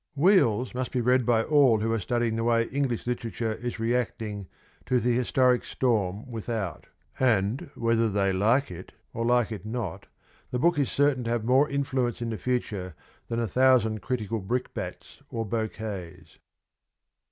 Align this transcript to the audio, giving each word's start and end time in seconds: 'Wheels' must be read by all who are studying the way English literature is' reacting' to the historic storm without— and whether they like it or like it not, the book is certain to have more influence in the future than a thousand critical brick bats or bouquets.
'Wheels' 0.25 0.73
must 0.73 0.91
be 0.91 0.99
read 0.99 1.27
by 1.27 1.43
all 1.43 1.77
who 1.79 1.93
are 1.93 1.99
studying 1.99 2.35
the 2.35 2.43
way 2.43 2.63
English 2.69 3.05
literature 3.05 3.53
is' 3.53 3.79
reacting' 3.79 4.47
to 4.87 4.99
the 4.99 5.13
historic 5.15 5.63
storm 5.63 6.25
without— 6.27 6.87
and 7.19 7.69
whether 7.75 8.09
they 8.09 8.33
like 8.33 8.71
it 8.71 8.93
or 9.13 9.23
like 9.23 9.51
it 9.51 9.63
not, 9.63 10.07
the 10.49 10.57
book 10.57 10.79
is 10.79 10.91
certain 10.91 11.23
to 11.25 11.29
have 11.29 11.45
more 11.45 11.69
influence 11.69 12.19
in 12.19 12.31
the 12.31 12.39
future 12.39 12.95
than 13.27 13.39
a 13.39 13.45
thousand 13.47 14.01
critical 14.01 14.39
brick 14.39 14.73
bats 14.73 15.21
or 15.29 15.45
bouquets. 15.45 16.39